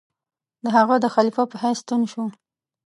د 0.63 0.65
هغه 0.77 0.95
د 1.03 1.05
خلیفه 1.15 1.43
په 1.51 1.55
حیث 1.61 1.77
ستون 1.83 2.01
شو. 2.11 2.23